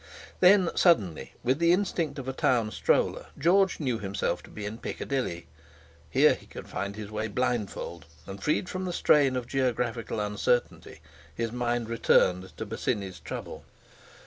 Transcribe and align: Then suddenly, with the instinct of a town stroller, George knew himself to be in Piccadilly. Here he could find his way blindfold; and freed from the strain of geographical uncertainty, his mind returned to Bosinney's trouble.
Then 0.39 0.71
suddenly, 0.73 1.33
with 1.43 1.59
the 1.59 1.71
instinct 1.71 2.17
of 2.17 2.27
a 2.27 2.33
town 2.33 2.71
stroller, 2.71 3.27
George 3.37 3.79
knew 3.79 3.99
himself 3.99 4.41
to 4.41 4.49
be 4.49 4.65
in 4.65 4.79
Piccadilly. 4.79 5.45
Here 6.09 6.33
he 6.33 6.47
could 6.47 6.67
find 6.67 6.95
his 6.95 7.11
way 7.11 7.27
blindfold; 7.27 8.07
and 8.25 8.41
freed 8.41 8.67
from 8.67 8.85
the 8.85 8.93
strain 8.93 9.35
of 9.35 9.45
geographical 9.45 10.19
uncertainty, 10.19 11.01
his 11.35 11.51
mind 11.51 11.87
returned 11.87 12.57
to 12.57 12.65
Bosinney's 12.65 13.19
trouble. 13.19 13.63